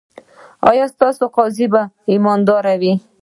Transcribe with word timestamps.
ایا 0.69 0.85
ستاسو 0.93 1.23
قاضي 1.35 1.67
به 1.73 1.81
ایماندار 2.11 2.65
وي؟ 2.81 2.93